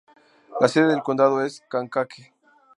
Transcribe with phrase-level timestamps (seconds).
[0.59, 2.33] La sede del condado es Kankakee.